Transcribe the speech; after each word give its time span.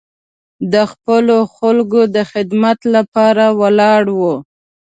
د 0.73 0.75
خپلو 0.91 1.37
خلکو 1.55 2.01
د 2.15 2.17
خدمت 2.31 2.79
لپاره 2.95 3.45
ولاړ 3.59 4.03
و. 4.19 4.21